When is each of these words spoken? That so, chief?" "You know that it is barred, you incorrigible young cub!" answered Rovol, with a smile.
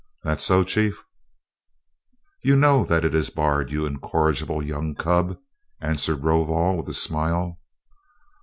That 0.23 0.41
so, 0.41 0.63
chief?" 0.63 1.03
"You 2.41 2.55
know 2.55 2.83
that 2.85 3.05
it 3.05 3.13
is 3.13 3.29
barred, 3.29 3.69
you 3.71 3.85
incorrigible 3.85 4.63
young 4.63 4.95
cub!" 4.95 5.37
answered 5.79 6.23
Rovol, 6.23 6.75
with 6.77 6.87
a 6.87 6.93
smile. 6.95 7.59